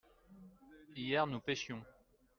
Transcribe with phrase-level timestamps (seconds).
[0.95, 1.85] hier nous pêchions.